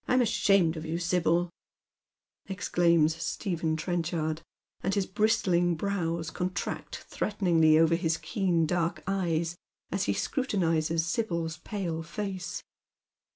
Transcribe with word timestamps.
1 0.05 0.15
m 0.15 0.21
ashamed 0.23 0.75
of 0.75 0.83
you, 0.83 0.95
Sibj'l," 0.97 1.51
exclaims 2.47 3.15
Stephen 3.23 3.75
Trenchard, 3.77 4.41
and 4.81 4.95
his 4.95 5.05
bristling 5.05 5.75
brows 5.75 6.31
contract 6.31 7.05
threateningly 7.07 7.77
over 7.77 7.93
his 7.93 8.17
keen 8.17 8.65
dark 8.65 9.03
eyes 9.05 9.55
as 9.91 10.05
he 10.05 10.13
scrutinizes 10.13 11.05
Sibyl's 11.05 11.57
pale 11.57 12.01
face. 12.01 12.63